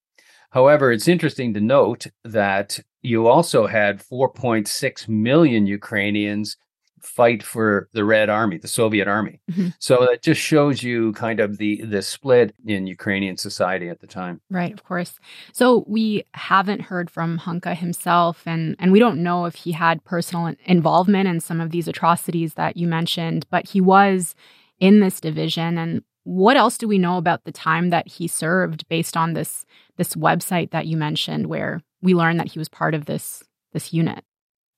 However, 0.51 0.91
it's 0.91 1.07
interesting 1.07 1.53
to 1.53 1.59
note 1.59 2.07
that 2.23 2.79
you 3.01 3.27
also 3.27 3.67
had 3.67 4.01
4.6 4.01 5.07
million 5.07 5.67
Ukrainians 5.67 6.57
fight 7.05 7.43
for 7.43 7.87
the 7.93 8.03
Red 8.03 8.29
Army, 8.29 8.57
the 8.57 8.67
Soviet 8.67 9.07
Army. 9.07 9.39
Mm-hmm. 9.51 9.69
So 9.79 10.07
that 10.09 10.23
just 10.23 10.41
shows 10.41 10.83
you 10.83 11.13
kind 11.13 11.39
of 11.39 11.57
the 11.57 11.81
the 11.83 12.01
split 12.01 12.55
in 12.65 12.87
Ukrainian 12.87 13.37
society 13.37 13.89
at 13.89 13.99
the 14.01 14.07
time. 14.07 14.41
Right, 14.49 14.73
of 14.73 14.83
course. 14.83 15.19
So 15.53 15.85
we 15.87 16.23
haven't 16.33 16.81
heard 16.81 17.09
from 17.09 17.39
Hunka 17.39 17.75
himself 17.75 18.43
and 18.45 18.75
and 18.79 18.91
we 18.91 18.99
don't 18.99 19.21
know 19.21 19.45
if 19.45 19.55
he 19.55 19.71
had 19.71 20.03
personal 20.03 20.55
involvement 20.65 21.27
in 21.27 21.39
some 21.39 21.61
of 21.61 21.71
these 21.71 21.87
atrocities 21.87 22.55
that 22.55 22.75
you 22.75 22.87
mentioned, 22.87 23.45
but 23.49 23.69
he 23.69 23.81
was 23.81 24.35
in 24.79 24.99
this 24.99 25.19
division 25.19 25.77
and 25.77 26.03
what 26.25 26.57
else 26.57 26.77
do 26.77 26.87
we 26.87 26.97
know 26.97 27.17
about 27.17 27.43
the 27.43 27.51
time 27.51 27.91
that 27.91 28.07
he 28.07 28.27
served 28.27 28.87
based 28.89 29.15
on 29.15 29.33
this 29.33 29.63
this 29.97 30.15
website 30.15 30.71
that 30.71 30.87
you 30.87 30.97
mentioned 30.97 31.47
where 31.47 31.81
we 32.01 32.13
learned 32.15 32.39
that 32.39 32.51
he 32.51 32.59
was 32.59 32.67
part 32.67 32.93
of 32.95 33.05
this 33.05 33.43
this 33.73 33.93
unit? 33.93 34.23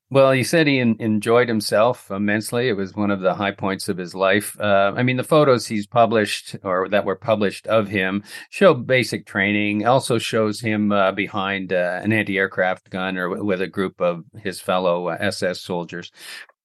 Well, 0.10 0.32
he 0.32 0.44
said 0.44 0.68
he 0.68 0.80
enjoyed 0.80 1.50
himself 1.50 2.10
immensely. 2.10 2.70
It 2.70 2.78
was 2.78 2.96
one 2.96 3.12
of 3.12 3.20
the 3.20 3.36
high 3.36 3.52
points 3.52 3.90
of 3.90 3.98
his 3.98 4.16
life. 4.16 4.58
Uh, 4.58 4.94
I 4.96 5.04
mean, 5.04 5.18
the 5.18 5.24
photos 5.24 5.68
he's 5.68 5.86
published 5.86 6.56
or 6.64 6.88
that 6.88 7.04
were 7.04 7.18
published 7.18 7.68
of 7.68 7.90
him 7.90 8.24
show 8.50 8.74
basic 8.74 9.26
training. 9.26 9.86
Also 9.86 10.18
shows 10.18 10.62
him 10.62 10.94
uh, 10.94 11.12
behind 11.12 11.74
uh, 11.74 12.00
an 12.02 12.14
anti-aircraft 12.14 12.90
gun 12.90 13.18
or 13.18 13.28
w- 13.28 13.46
with 13.46 13.62
a 13.62 13.68
group 13.68 14.00
of 14.00 14.24
his 14.42 14.62
fellow 14.62 15.10
SS 15.10 15.44
uh, 15.44 15.54
soldiers. 15.54 16.10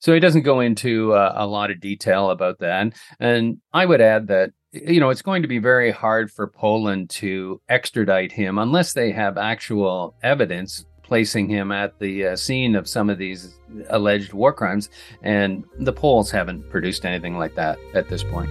So 0.02 0.12
he 0.12 0.18
doesn't 0.18 0.42
go 0.42 0.58
into 0.58 1.14
uh, 1.14 1.32
a 1.36 1.46
lot 1.46 1.70
of 1.70 1.80
detail 1.80 2.30
about 2.30 2.58
that. 2.58 2.92
And 3.20 3.58
I 3.72 3.86
would 3.86 4.00
add 4.00 4.26
that 4.26 4.50
you 4.72 5.00
know, 5.00 5.10
it's 5.10 5.22
going 5.22 5.42
to 5.42 5.48
be 5.48 5.58
very 5.58 5.90
hard 5.90 6.30
for 6.30 6.46
Poland 6.46 7.10
to 7.10 7.60
extradite 7.68 8.32
him 8.32 8.58
unless 8.58 8.94
they 8.94 9.12
have 9.12 9.36
actual 9.36 10.14
evidence 10.22 10.86
placing 11.02 11.48
him 11.48 11.70
at 11.70 11.98
the 11.98 12.28
uh, 12.28 12.36
scene 12.36 12.74
of 12.74 12.88
some 12.88 13.10
of 13.10 13.18
these 13.18 13.54
alleged 13.90 14.32
war 14.32 14.52
crimes. 14.52 14.88
And 15.22 15.64
the 15.78 15.92
Poles 15.92 16.30
haven't 16.30 16.68
produced 16.70 17.04
anything 17.04 17.36
like 17.38 17.54
that 17.56 17.78
at 17.94 18.08
this 18.08 18.24
point. 18.24 18.50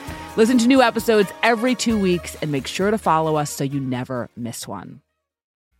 Listen 0.37 0.57
to 0.59 0.67
new 0.67 0.81
episodes 0.81 1.29
every 1.43 1.75
two 1.75 1.99
weeks 1.99 2.37
and 2.41 2.53
make 2.53 2.65
sure 2.65 2.89
to 2.89 2.97
follow 2.97 3.35
us 3.35 3.49
so 3.51 3.65
you 3.65 3.81
never 3.81 4.29
miss 4.37 4.65
one. 4.65 5.01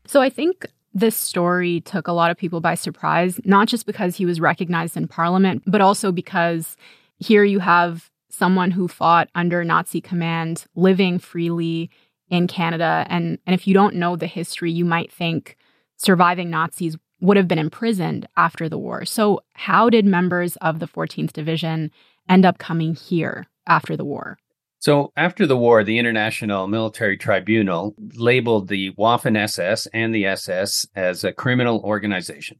So 0.05 0.21
I 0.21 0.29
think 0.29 0.65
this 0.93 1.15
story 1.15 1.79
took 1.79 2.09
a 2.09 2.11
lot 2.11 2.31
of 2.31 2.37
people 2.37 2.59
by 2.59 2.75
surprise, 2.75 3.39
not 3.45 3.69
just 3.69 3.85
because 3.85 4.17
he 4.17 4.25
was 4.25 4.41
recognized 4.41 4.97
in 4.97 5.07
parliament, 5.07 5.63
but 5.65 5.79
also 5.79 6.11
because 6.11 6.75
here 7.17 7.45
you 7.45 7.59
have 7.59 8.11
someone 8.29 8.71
who 8.71 8.89
fought 8.89 9.29
under 9.35 9.63
Nazi 9.63 10.01
command 10.01 10.65
living 10.75 11.17
freely 11.17 11.89
in 12.29 12.47
Canada. 12.47 13.05
And, 13.07 13.39
and 13.47 13.53
if 13.53 13.67
you 13.67 13.73
don't 13.73 13.95
know 13.95 14.17
the 14.17 14.27
history, 14.27 14.69
you 14.69 14.83
might 14.83 15.13
think 15.13 15.55
surviving 15.95 16.49
Nazis 16.49 16.97
would 17.21 17.37
have 17.37 17.47
been 17.47 17.57
imprisoned 17.57 18.27
after 18.35 18.67
the 18.67 18.77
war. 18.77 19.05
So, 19.05 19.43
how 19.53 19.89
did 19.89 20.05
members 20.05 20.57
of 20.57 20.79
the 20.79 20.87
14th 20.87 21.31
Division 21.31 21.89
end 22.27 22.45
up 22.45 22.57
coming 22.57 22.95
here 22.95 23.47
after 23.65 23.95
the 23.95 24.05
war? 24.05 24.37
So, 24.81 25.13
after 25.15 25.45
the 25.45 25.55
war, 25.55 25.83
the 25.83 25.99
International 25.99 26.67
Military 26.67 27.15
Tribunal 27.15 27.93
labeled 28.15 28.67
the 28.67 28.91
Waffen 28.93 29.37
SS 29.37 29.85
and 29.93 30.13
the 30.13 30.25
SS 30.25 30.87
as 30.95 31.23
a 31.23 31.31
criminal 31.31 31.81
organization. 31.83 32.59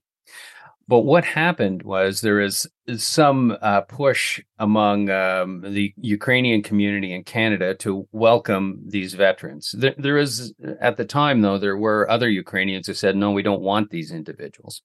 But 0.88 1.00
what 1.00 1.24
happened 1.26 1.82
was 1.82 2.22
there 2.22 2.40
is 2.40 2.68
some 2.96 3.58
uh, 3.60 3.82
push 3.82 4.40
among 4.60 5.10
um, 5.10 5.62
the 5.62 5.96
Ukrainian 5.98 6.62
community 6.62 7.12
in 7.12 7.24
Canada 7.24 7.74
to 7.76 8.08
welcome 8.12 8.84
these 8.86 9.16
veterans. 9.16 9.74
There, 9.76 9.96
there 9.98 10.18
is, 10.20 10.54
at 10.80 10.98
the 10.98 11.06
time, 11.06 11.42
though, 11.42 11.58
there 11.58 11.78
were 11.78 12.08
other 12.08 12.30
Ukrainians 12.30 12.86
who 12.86 12.94
said, 12.94 13.16
no, 13.16 13.32
we 13.32 13.42
don't 13.42 13.62
want 13.62 13.90
these 13.90 14.12
individuals. 14.12 14.84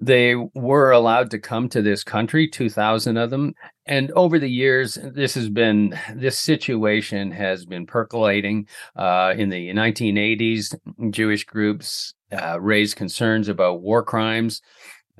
They 0.00 0.34
were 0.34 0.90
allowed 0.92 1.30
to 1.32 1.38
come 1.38 1.68
to 1.70 1.82
this 1.82 2.04
country, 2.04 2.48
2,000 2.48 3.16
of 3.16 3.30
them. 3.30 3.54
And 3.86 4.10
over 4.12 4.38
the 4.38 4.50
years, 4.50 4.98
this 5.02 5.34
has 5.34 5.48
been, 5.48 5.98
this 6.14 6.38
situation 6.38 7.30
has 7.32 7.64
been 7.64 7.86
percolating. 7.86 8.68
Uh, 8.94 9.34
in 9.36 9.48
the 9.48 9.70
1980s, 9.70 10.74
Jewish 11.10 11.44
groups 11.44 12.14
uh, 12.32 12.60
raised 12.60 12.96
concerns 12.96 13.48
about 13.48 13.82
war 13.82 14.02
crimes. 14.02 14.62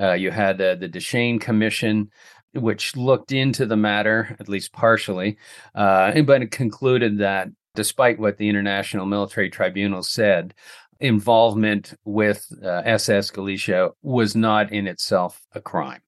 Uh, 0.01 0.13
you 0.13 0.31
had 0.31 0.61
uh, 0.61 0.77
the 0.77 0.89
Deschênes 0.89 1.41
Commission, 1.41 2.11
which 2.55 2.97
looked 2.97 3.33
into 3.33 3.67
the 3.67 3.77
matter, 3.77 4.37
at 4.39 4.49
least 4.49 4.73
partially, 4.73 5.39
uh, 5.75 6.21
but 6.23 6.51
concluded 6.51 7.19
that 7.19 7.49
despite 7.75 8.19
what 8.19 8.37
the 8.39 8.49
International 8.49 9.07
Military 9.07 9.51
Tribunal 9.51 10.03
said, 10.03 10.55
involvement 11.01 11.95
with 12.05 12.47
uh, 12.63 12.83
SS 12.85 13.31
Galicia 13.31 13.91
was 14.03 14.35
not 14.35 14.73
in 14.73 14.87
itself 14.87 15.47
a 15.53 15.61
crime. 15.61 16.03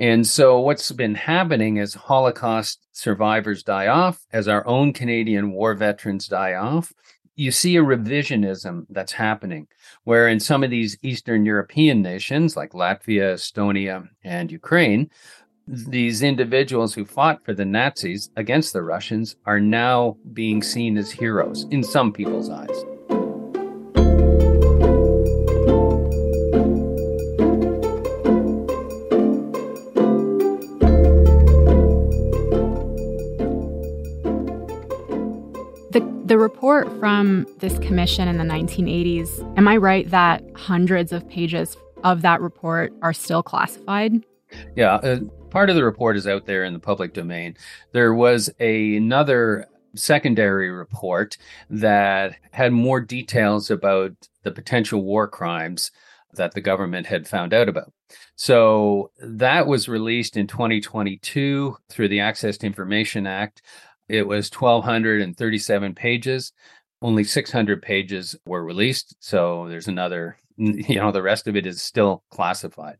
And 0.00 0.24
so, 0.24 0.60
what's 0.60 0.92
been 0.92 1.16
happening 1.16 1.80
as 1.80 1.94
Holocaust 1.94 2.86
survivors 2.92 3.64
die 3.64 3.88
off, 3.88 4.20
as 4.32 4.46
our 4.46 4.64
own 4.66 4.92
Canadian 4.92 5.50
war 5.50 5.74
veterans 5.74 6.28
die 6.28 6.54
off, 6.54 6.92
you 7.34 7.50
see 7.50 7.76
a 7.76 7.82
revisionism 7.82 8.86
that's 8.90 9.12
happening, 9.12 9.66
where 10.04 10.28
in 10.28 10.38
some 10.38 10.62
of 10.62 10.70
these 10.70 10.98
Eastern 11.02 11.44
European 11.44 12.00
nations 12.00 12.56
like 12.56 12.72
Latvia, 12.72 13.34
Estonia, 13.34 14.08
and 14.22 14.52
Ukraine, 14.52 15.10
these 15.66 16.22
individuals 16.22 16.94
who 16.94 17.04
fought 17.04 17.44
for 17.44 17.52
the 17.52 17.64
Nazis 17.64 18.30
against 18.36 18.72
the 18.72 18.82
Russians 18.82 19.36
are 19.46 19.60
now 19.60 20.16
being 20.32 20.62
seen 20.62 20.96
as 20.96 21.10
heroes 21.10 21.66
in 21.70 21.82
some 21.82 22.12
people's 22.12 22.50
eyes. 22.50 22.84
The, 35.98 36.22
the 36.26 36.38
report 36.38 36.86
from 37.00 37.44
this 37.58 37.76
commission 37.80 38.28
in 38.28 38.38
the 38.38 38.44
1980s, 38.44 39.58
am 39.58 39.66
I 39.66 39.78
right 39.78 40.08
that 40.10 40.44
hundreds 40.54 41.10
of 41.10 41.28
pages 41.28 41.76
of 42.04 42.22
that 42.22 42.40
report 42.40 42.92
are 43.02 43.12
still 43.12 43.42
classified? 43.42 44.24
Yeah, 44.76 44.94
uh, 44.94 45.18
part 45.50 45.70
of 45.70 45.74
the 45.74 45.82
report 45.82 46.16
is 46.16 46.28
out 46.28 46.46
there 46.46 46.62
in 46.62 46.72
the 46.72 46.78
public 46.78 47.14
domain. 47.14 47.56
There 47.90 48.14
was 48.14 48.48
a, 48.60 48.94
another 48.94 49.66
secondary 49.96 50.70
report 50.70 51.36
that 51.68 52.36
had 52.52 52.72
more 52.72 53.00
details 53.00 53.68
about 53.68 54.12
the 54.44 54.52
potential 54.52 55.02
war 55.02 55.26
crimes 55.26 55.90
that 56.34 56.54
the 56.54 56.60
government 56.60 57.08
had 57.08 57.26
found 57.26 57.52
out 57.52 57.68
about. 57.68 57.92
So 58.36 59.10
that 59.20 59.66
was 59.66 59.88
released 59.88 60.36
in 60.36 60.46
2022 60.46 61.76
through 61.88 62.08
the 62.08 62.20
Access 62.20 62.56
to 62.58 62.66
Information 62.66 63.26
Act. 63.26 63.62
It 64.08 64.26
was 64.26 64.50
1,237 64.50 65.94
pages. 65.94 66.52
Only 67.00 67.24
600 67.24 67.82
pages 67.82 68.36
were 68.46 68.64
released. 68.64 69.14
So 69.20 69.66
there's 69.68 69.88
another, 69.88 70.36
you 70.56 70.96
know, 70.96 71.12
the 71.12 71.22
rest 71.22 71.46
of 71.46 71.56
it 71.56 71.66
is 71.66 71.82
still 71.82 72.24
classified. 72.30 72.96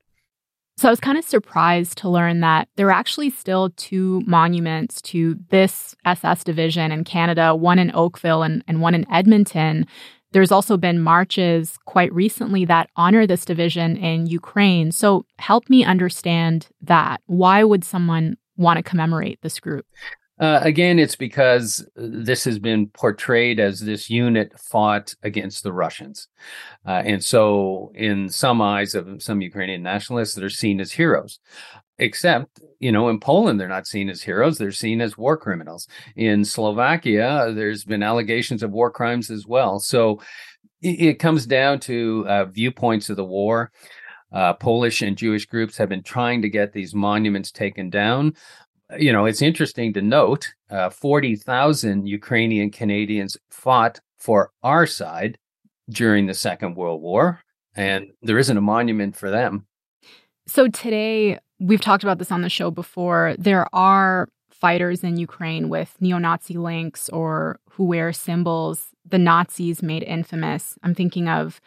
So 0.77 0.87
I 0.87 0.93
was 0.93 1.01
kind 1.01 1.19
of 1.19 1.25
surprised 1.25 1.99
to 1.99 2.09
learn 2.09 2.39
that 2.41 2.69
there 2.77 2.87
are 2.87 2.93
actually 2.93 3.31
still 3.31 3.71
two 3.71 4.23
monuments 4.29 5.03
to 5.03 5.37
this 5.51 5.97
SS 6.05 6.45
division 6.45 6.93
in 6.93 7.03
Canada, 7.03 7.57
one 7.57 7.81
in 7.81 7.91
Oakville 7.97 8.45
and, 8.45 8.63
and 8.69 8.81
one 8.81 8.95
in 8.95 9.05
Edmonton. 9.11 9.87
There's 10.31 10.53
also 10.53 10.77
been 10.77 11.01
marches 11.01 11.79
quite 11.87 12.13
recently 12.13 12.65
that 12.67 12.91
honor 12.95 13.27
this 13.27 13.45
division 13.45 13.97
in 13.97 14.27
Ukraine. 14.27 14.93
So 14.93 15.27
help 15.41 15.69
me 15.69 15.85
understand 15.85 16.69
that. 16.83 17.23
Why 17.27 17.65
would 17.65 17.83
someone 17.83 18.37
want 18.57 18.77
to 18.77 18.85
commemorate 18.85 19.41
this 19.43 19.59
group? 19.59 19.85
Uh, 20.39 20.61
again, 20.63 20.99
it's 20.99 21.17
because 21.17 21.85
this 21.97 22.45
has 22.45 22.59
been 22.59 22.89
portrayed 22.89 23.59
as 23.59 23.81
this 23.81 24.09
unit 24.09 24.53
fought 24.59 25.15
against 25.23 25.63
the 25.63 25.73
Russians. 25.73 26.29
Uh, 26.87 27.03
and 27.05 27.25
so, 27.25 27.91
in 27.95 28.29
some 28.29 28.63
eyes 28.63 28.95
of 28.95 29.23
some 29.23 29.41
Ukrainian 29.41 29.83
nationalists, 29.83 30.35
they're 30.35 30.49
seen 30.49 30.81
as 30.81 30.93
heroes. 30.93 31.41
Except, 32.01 32.61
you 32.79 32.93
know, 32.93 33.09
in 33.09 33.19
Poland, 33.19 33.59
they're 33.59 33.67
not 33.67 33.89
seen 33.89 34.09
as 34.09 34.23
heroes. 34.23 34.57
They're 34.59 34.71
seen 34.71 35.01
as 35.01 35.19
war 35.19 35.37
criminals. 35.37 35.89
In 36.15 36.45
Slovakia, 36.45 37.53
there's 37.53 37.85
been 37.85 38.05
allegations 38.05 38.63
of 38.63 38.71
war 38.71 38.93
crimes 38.93 39.31
as 39.31 39.47
well. 39.47 39.81
So, 39.81 40.21
it, 40.81 41.01
it 41.01 41.19
comes 41.19 41.47
down 41.47 41.81
to 41.81 42.25
uh, 42.29 42.45
viewpoints 42.45 43.11
of 43.11 43.17
the 43.17 43.25
war. 43.25 43.73
Uh, 44.31 44.53
Polish 44.53 45.03
and 45.03 45.17
Jewish 45.17 45.47
groups 45.47 45.77
have 45.79 45.89
been 45.89 46.03
trying 46.03 46.43
to 46.43 46.51
get 46.51 46.73
these 46.73 46.95
monuments 46.95 47.51
taken 47.51 47.89
down 47.89 48.35
you 48.97 49.13
know, 49.13 49.27
it's 49.27 49.43
interesting 49.43 49.93
to 49.95 50.03
note 50.03 50.55
uh, 50.71 50.91
40,000 50.91 52.07
Ukrainian 52.07 52.71
Canadians 52.71 53.37
fought 53.51 54.01
for 54.17 54.51
our 54.63 54.87
side 54.87 55.39
during 55.91 56.27
the 56.27 56.35
Second 56.35 56.77
World 56.77 57.03
War, 57.03 57.41
and 57.75 58.11
there 58.23 58.39
isn't 58.39 58.57
a 58.57 58.63
monument 58.63 59.17
for 59.17 59.31
them. 59.31 59.67
So 60.47 60.69
today, 60.69 61.39
we've 61.59 61.81
talked 61.81 62.03
about 62.03 62.19
this 62.19 62.33
on 62.33 62.43
the 62.43 62.49
show 62.49 62.71
before. 62.71 63.35
There 63.39 63.67
are 63.75 64.29
fighters 64.51 65.05
in 65.05 65.17
Ukraine 65.17 65.69
with 65.69 65.95
neo 66.01 66.19
Nazi 66.19 66.55
links 66.55 67.09
or 67.11 67.61
who 67.71 67.85
wear 67.85 68.13
symbols 68.13 68.89
the 69.09 69.19
Nazis 69.19 69.83
made 69.83 70.03
infamous. 70.03 70.79
I'm 70.83 70.95
thinking 70.95 71.29
of 71.29 71.61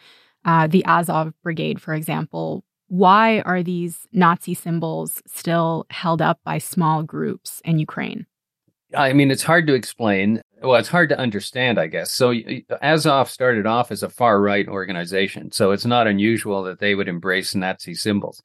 uh, 0.44 0.66
the 0.66 0.84
Azov 0.84 1.32
Brigade, 1.42 1.80
for 1.80 1.94
example, 1.94 2.64
why 2.92 3.40
are 3.40 3.62
these 3.62 4.06
Nazi 4.12 4.52
symbols 4.52 5.22
still 5.26 5.86
held 5.88 6.20
up 6.20 6.40
by 6.44 6.58
small 6.58 7.02
groups 7.02 7.62
in 7.64 7.78
Ukraine? 7.78 8.26
I 8.94 9.14
mean, 9.14 9.30
it's 9.30 9.44
hard 9.44 9.66
to 9.68 9.72
explain 9.72 10.42
well, 10.62 10.76
it's 10.76 10.88
hard 10.88 11.08
to 11.08 11.18
understand, 11.18 11.78
I 11.78 11.86
guess. 11.86 12.12
So 12.12 12.32
Azov 12.80 13.30
started 13.30 13.66
off 13.66 13.90
as 13.90 14.02
a 14.02 14.08
far 14.08 14.40
right 14.40 14.66
organization, 14.68 15.50
so 15.50 15.72
it's 15.72 15.84
not 15.84 16.06
unusual 16.06 16.62
that 16.64 16.78
they 16.78 16.94
would 16.94 17.08
embrace 17.08 17.54
Nazi 17.54 17.94
symbols. 17.94 18.42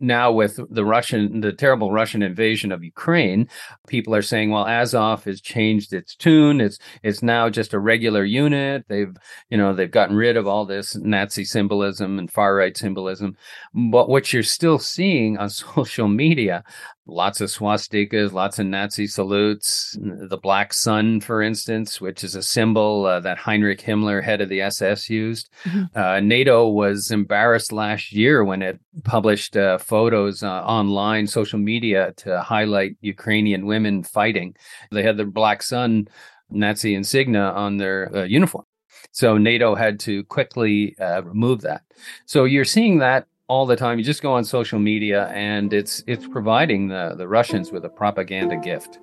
Now, 0.00 0.32
with 0.32 0.58
the 0.70 0.84
Russian, 0.84 1.40
the 1.40 1.52
terrible 1.52 1.92
Russian 1.92 2.22
invasion 2.22 2.72
of 2.72 2.82
Ukraine, 2.82 3.48
people 3.88 4.14
are 4.14 4.22
saying, 4.22 4.50
well, 4.50 4.66
Azov 4.66 5.24
has 5.24 5.40
changed 5.40 5.92
its 5.92 6.16
tune. 6.16 6.60
It's 6.60 6.78
it's 7.02 7.22
now 7.22 7.48
just 7.48 7.74
a 7.74 7.78
regular 7.78 8.24
unit. 8.24 8.84
They've 8.88 9.14
you 9.50 9.56
know 9.56 9.74
they've 9.74 9.90
gotten 9.90 10.16
rid 10.16 10.36
of 10.36 10.46
all 10.46 10.64
this 10.64 10.96
Nazi 10.96 11.44
symbolism 11.44 12.18
and 12.18 12.30
far 12.30 12.54
right 12.56 12.76
symbolism. 12.76 13.36
But 13.74 14.08
what 14.08 14.32
you're 14.32 14.42
still 14.42 14.78
seeing 14.78 15.38
on 15.38 15.50
social 15.50 16.08
media 16.08 16.64
lots 17.06 17.40
of 17.40 17.50
swastikas, 17.50 18.32
lots 18.32 18.58
of 18.58 18.66
Nazi 18.66 19.06
salutes, 19.06 19.96
the 20.00 20.38
black 20.38 20.72
sun, 20.72 21.20
for 21.20 21.42
instance, 21.42 22.00
which 22.00 22.24
is 22.24 22.34
a 22.34 22.42
symbol 22.42 23.04
uh, 23.04 23.20
that 23.20 23.38
Heinrich 23.38 23.80
Himmler, 23.80 24.22
head 24.22 24.40
of 24.40 24.48
the 24.48 24.62
SS, 24.62 25.10
used. 25.10 25.50
Mm-hmm. 25.64 25.98
Uh, 25.98 26.20
NATO 26.20 26.68
was 26.68 27.10
embarrassed 27.10 27.72
last 27.72 28.12
year 28.12 28.44
when 28.44 28.62
it 28.62 28.80
published 29.04 29.56
uh, 29.56 29.78
photos 29.78 30.42
uh, 30.42 30.62
online, 30.62 31.26
social 31.26 31.58
media 31.58 32.12
to 32.18 32.40
highlight 32.40 32.96
Ukrainian 33.00 33.66
women 33.66 34.02
fighting. 34.02 34.56
They 34.90 35.02
had 35.02 35.16
the 35.16 35.24
black 35.24 35.62
sun 35.62 36.08
Nazi 36.50 36.94
insignia 36.94 37.42
on 37.42 37.76
their 37.76 38.14
uh, 38.16 38.24
uniform. 38.24 38.64
So 39.12 39.38
NATO 39.38 39.74
had 39.74 40.00
to 40.00 40.24
quickly 40.24 40.96
uh, 40.98 41.22
remove 41.22 41.60
that. 41.62 41.82
So 42.26 42.44
you're 42.44 42.64
seeing 42.64 42.98
that 42.98 43.26
all 43.48 43.66
the 43.66 43.76
time. 43.76 43.98
You 43.98 44.04
just 44.04 44.22
go 44.22 44.32
on 44.32 44.44
social 44.44 44.78
media, 44.78 45.28
and 45.28 45.72
it's 45.72 46.02
it's 46.06 46.26
providing 46.26 46.88
the 46.88 47.14
the 47.16 47.28
Russians 47.28 47.72
with 47.72 47.84
a 47.84 47.88
propaganda 47.88 48.56
gift. 48.56 48.98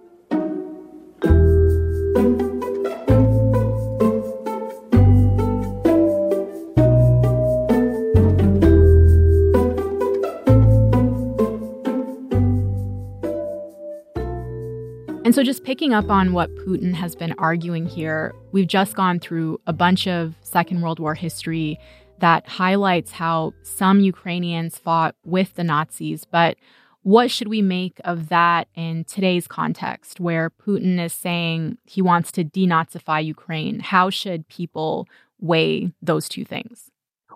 And 15.23 15.35
so, 15.35 15.43
just 15.43 15.63
picking 15.63 15.93
up 15.93 16.09
on 16.09 16.33
what 16.33 16.53
Putin 16.55 16.93
has 16.93 17.15
been 17.15 17.33
arguing 17.37 17.85
here, 17.85 18.33
we've 18.51 18.67
just 18.67 18.95
gone 18.95 19.17
through 19.17 19.61
a 19.65 19.71
bunch 19.71 20.05
of 20.05 20.35
Second 20.41 20.81
World 20.81 20.99
War 20.99 21.15
history 21.15 21.79
that 22.21 22.47
highlights 22.47 23.11
how 23.11 23.53
some 23.63 23.99
Ukrainians 23.99 24.77
fought 24.77 25.15
with 25.25 25.55
the 25.55 25.63
Nazis. 25.63 26.25
But 26.25 26.57
what 27.03 27.31
should 27.31 27.47
we 27.47 27.61
make 27.61 27.99
of 28.03 28.29
that 28.29 28.67
in 28.75 29.03
today's 29.05 29.47
context 29.47 30.19
where 30.19 30.49
Putin 30.49 31.03
is 31.03 31.13
saying 31.13 31.77
he 31.85 32.01
wants 32.01 32.31
to 32.33 32.43
denazify 32.43 33.23
Ukraine? 33.25 33.79
How 33.79 34.09
should 34.09 34.47
people 34.47 35.07
weigh 35.39 35.91
those 36.01 36.29
two 36.29 36.45
things? 36.45 36.91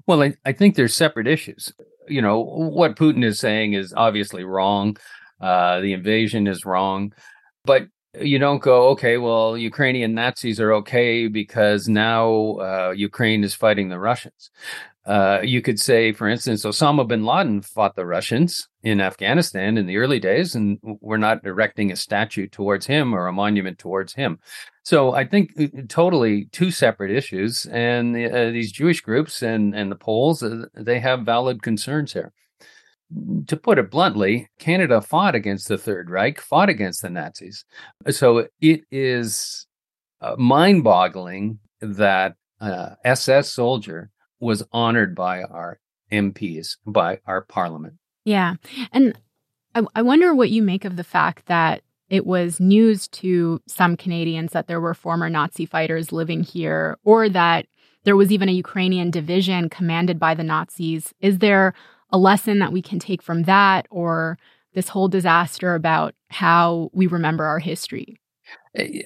Well, 0.08 0.22
I, 0.22 0.36
I 0.46 0.52
think 0.52 0.76
there's 0.76 0.96
separate 0.96 1.28
issues. 1.28 1.74
You 2.08 2.22
know, 2.22 2.40
what 2.40 2.96
Putin 2.96 3.24
is 3.24 3.40
saying 3.40 3.74
is 3.74 3.94
obviously 3.98 4.44
wrong. 4.44 4.98
Uh, 5.42 5.82
the 5.82 5.94
invasion 5.94 6.48
is 6.48 6.64
wrong. 6.64 7.12
But 7.66 7.88
you 8.22 8.40
don't 8.40 8.62
go, 8.62 8.90
okay, 8.90 9.18
well, 9.18 9.58
Ukrainian 9.58 10.14
Nazis 10.14 10.60
are 10.60 10.74
okay 10.74 11.28
because 11.28 11.88
now 11.88 12.58
uh, 12.60 12.94
Ukraine 12.96 13.44
is 13.44 13.54
fighting 13.54 13.90
the 13.90 14.00
Russians. 14.00 14.52
Uh, 15.06 15.40
you 15.44 15.62
could 15.62 15.80
say, 15.80 16.12
for 16.12 16.28
instance, 16.28 16.66
Osama 16.66 17.08
bin 17.08 17.26
Laden 17.26 17.62
fought 17.62 17.96
the 17.96 18.06
Russians 18.06 18.68
in 18.82 19.00
Afghanistan 19.00 19.78
in 19.78 19.86
the 19.86 19.98
early 19.98 20.20
days, 20.20 20.56
and 20.56 20.80
we're 20.82 21.18
not 21.18 21.46
erecting 21.46 21.92
a 21.92 21.96
statue 21.96 22.48
towards 22.48 22.88
him 22.88 23.14
or 23.14 23.28
a 23.28 23.34
monument 23.34 23.78
towards 23.78 24.14
him. 24.14 24.40
So 24.84 25.14
I 25.14 25.26
think 25.26 25.52
uh, 25.60 25.68
totally 25.88 26.46
two 26.46 26.72
separate 26.72 27.12
issues, 27.12 27.68
and 27.68 28.16
the, 28.16 28.26
uh, 28.26 28.52
these 28.52 28.72
Jewish 28.72 29.02
groups 29.02 29.44
and 29.44 29.76
and 29.76 29.92
the 29.92 29.96
Poles, 29.96 30.42
uh, 30.42 30.66
they 30.74 31.00
have 31.00 31.22
valid 31.22 31.62
concerns 31.62 32.14
here 32.14 32.34
to 33.48 33.58
put 33.58 33.78
it 33.78 33.92
bluntly, 33.92 34.50
Canada 34.60 35.02
fought 35.02 35.36
against 35.36 35.68
the 35.68 35.78
Third 35.78 36.10
Reich, 36.10 36.40
fought 36.40 36.70
against 36.70 37.02
the 37.02 37.10
Nazis. 37.10 37.66
So 38.10 38.48
it 38.62 38.82
is 38.92 39.68
uh, 40.22 40.36
mind 40.38 40.84
boggling 40.84 41.60
that 41.82 42.36
uh, 42.60 42.96
SS 43.04 43.52
soldier 43.52 44.10
was 44.40 44.64
honored 44.72 45.16
by 45.16 45.44
our 45.44 45.80
MPs, 46.12 46.78
by 46.86 47.20
our 47.26 47.42
parliament. 47.42 47.96
Yeah. 48.24 48.56
And 48.92 49.18
I, 49.74 49.84
I 49.96 50.02
wonder 50.02 50.34
what 50.34 50.50
you 50.50 50.62
make 50.62 50.86
of 50.86 50.96
the 50.96 51.04
fact 51.04 51.46
that 51.48 51.82
it 52.10 52.26
was 52.26 52.60
news 52.60 53.08
to 53.08 53.62
some 53.68 53.98
Canadians 53.98 54.52
that 54.52 54.68
there 54.68 54.82
were 54.82 54.94
former 54.94 55.30
Nazi 55.30 55.66
fighters 55.66 56.12
living 56.12 56.44
here, 56.44 56.98
or 57.04 57.30
that 57.30 57.66
there 58.04 58.16
was 58.16 58.32
even 58.32 58.48
a 58.48 58.54
Ukrainian 58.54 59.10
division 59.10 59.70
commanded 59.70 60.20
by 60.20 60.36
the 60.36 60.44
Nazis. 60.44 61.14
Is 61.20 61.40
there 61.40 61.74
a 62.12 62.18
lesson 62.18 62.60
that 62.60 62.72
we 62.72 62.82
can 62.82 63.00
take 63.00 63.22
from 63.22 63.44
that 63.44 63.88
or 63.90 64.38
this 64.74 64.90
whole 64.90 65.08
disaster 65.08 65.74
about 65.76 66.14
how 66.30 66.90
we 66.94 67.08
remember 67.08 67.46
our 67.46 67.60
history? 67.60 68.20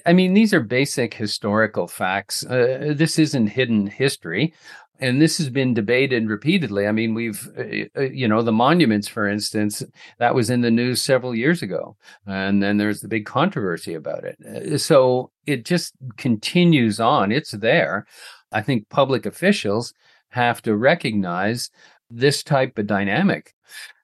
I 0.04 0.12
mean, 0.12 0.34
these 0.34 0.52
are 0.52 0.60
basic 0.60 1.14
historical 1.14 1.86
facts. 1.86 2.44
Uh, 2.44 2.92
this 2.96 3.18
isn't 3.18 3.48
hidden 3.48 3.86
history. 3.86 4.52
And 5.00 5.20
this 5.20 5.38
has 5.38 5.48
been 5.48 5.72
debated 5.72 6.28
repeatedly. 6.28 6.86
I 6.86 6.92
mean, 6.92 7.14
we've, 7.14 7.48
uh, 7.56 7.88
uh, 7.98 8.02
you 8.02 8.28
know, 8.28 8.42
the 8.42 8.52
monuments, 8.52 9.08
for 9.08 9.26
instance, 9.26 9.82
that 10.18 10.34
was 10.34 10.50
in 10.50 10.60
the 10.60 10.70
news 10.70 11.00
several 11.00 11.34
years 11.34 11.62
ago. 11.62 11.96
And 12.26 12.62
then 12.62 12.76
there's 12.76 13.00
the 13.00 13.08
big 13.08 13.24
controversy 13.24 13.94
about 13.94 14.24
it. 14.24 14.36
Uh, 14.44 14.76
so 14.76 15.30
it 15.46 15.64
just 15.64 15.94
continues 16.18 17.00
on. 17.00 17.32
It's 17.32 17.52
there. 17.52 18.06
I 18.52 18.60
think 18.60 18.90
public 18.90 19.24
officials 19.24 19.94
have 20.30 20.60
to 20.62 20.76
recognize 20.76 21.70
this 22.10 22.42
type 22.42 22.78
of 22.78 22.86
dynamic. 22.86 23.54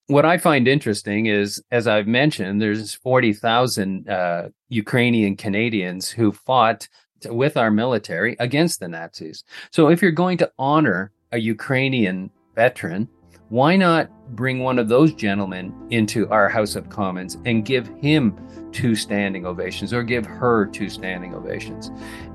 What 0.09 0.25
I 0.25 0.38
find 0.38 0.69
interesting 0.69 1.27
is, 1.27 1.62
as 1.73 1.88
I've 1.88 2.07
mentioned, 2.07 2.62
there's 2.62 2.95
40,000 2.95 4.09
uh, 4.09 4.49
Ukrainian 4.69 5.37
Canadians 5.37 6.09
who 6.09 6.31
fought 6.31 6.88
with 7.29 7.57
our 7.57 7.71
military 7.71 8.37
against 8.38 8.79
the 8.79 8.88
Nazis. 8.88 9.42
So 9.73 9.88
if 9.88 10.01
you're 10.01 10.12
going 10.12 10.38
to 10.38 10.53
honor 10.59 11.11
a 11.33 11.38
Ukrainian 11.38 12.31
veteran, 12.55 13.09
why 13.49 13.77
not 13.77 14.11
bring 14.35 14.61
one 14.61 14.79
of 14.79 14.88
those 14.88 15.14
gentlemen 15.14 15.73
into 15.90 16.29
our 16.31 16.49
House 16.49 16.75
of 16.75 16.88
Commons 16.88 17.38
and 17.45 17.64
give 17.64 17.87
him 18.01 18.37
two 18.73 18.97
standing 18.97 19.47
ovations 19.47 19.92
or 19.92 20.03
give 20.03 20.27
her 20.27 20.66
two 20.66 20.88
standing 20.88 21.35
ovations? 21.35 21.90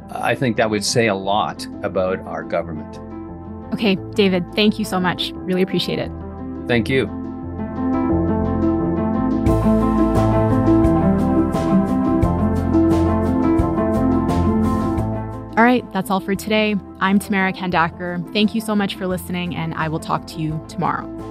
I 0.09 0.35
think 0.35 0.57
that 0.57 0.69
would 0.69 0.85
say 0.85 1.07
a 1.07 1.15
lot 1.15 1.65
about 1.83 2.19
our 2.19 2.43
government. 2.43 3.10
Okay, 3.73 3.95
David, 4.15 4.45
thank 4.53 4.77
you 4.79 4.85
so 4.85 4.99
much. 4.99 5.31
Really 5.35 5.61
appreciate 5.61 5.99
it. 5.99 6.11
Thank 6.67 6.89
you. 6.89 7.07
All 15.57 15.65
right, 15.67 15.83
that's 15.93 16.09
all 16.09 16.19
for 16.19 16.33
today. 16.33 16.75
I'm 17.01 17.19
Tamara 17.19 17.53
Khandaker. 17.53 18.31
Thank 18.33 18.55
you 18.55 18.61
so 18.61 18.75
much 18.75 18.95
for 18.95 19.05
listening, 19.05 19.55
and 19.55 19.73
I 19.75 19.89
will 19.89 19.99
talk 19.99 20.25
to 20.27 20.39
you 20.39 20.63
tomorrow. 20.67 21.30